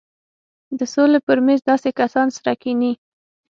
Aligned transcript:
د 0.77 0.81
سولې 0.93 1.19
پر 1.27 1.37
مېز 1.45 1.59
داسې 1.69 1.89
کسان 1.99 2.27
سره 2.37 2.51
کښېني. 2.61 2.91